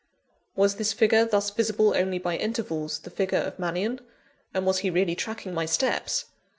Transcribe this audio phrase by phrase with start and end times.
[0.55, 3.99] Was this figure, thus visible only by intervals, the figure of Mannion?
[4.51, 6.25] and was he really tracking my steps?